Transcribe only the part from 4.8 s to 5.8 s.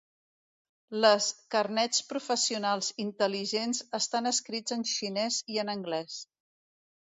xinès i en